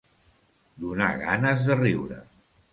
Donar 0.85 1.11
ganes 1.27 1.63
de 1.71 1.79
riure. 1.85 2.21